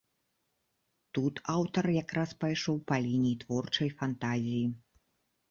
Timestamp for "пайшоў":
2.45-2.81